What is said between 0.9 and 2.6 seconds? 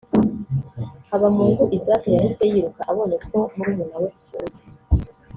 Habamungu Isac yahise